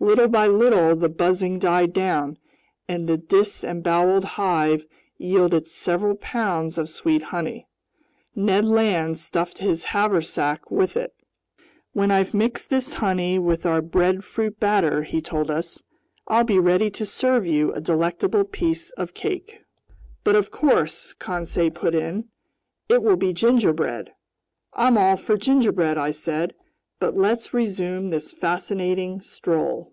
[0.00, 2.38] Little by little the buzzing died down
[2.86, 7.66] and the disemboweled hive yielded several pounds of sweet honey.
[8.32, 11.16] Ned Land stuffed his haversack with it.
[11.94, 15.82] "When I've mixed this honey with our breadfruit batter," he told us,
[16.28, 19.64] "I'll be ready to serve you a delectable piece of cake."
[20.22, 22.28] "But of course," Conseil put in,
[22.88, 24.12] "it will be gingerbread!"
[24.74, 26.54] "I'm all for gingerbread," I said,
[27.00, 29.92] "but let's resume this fascinating stroll."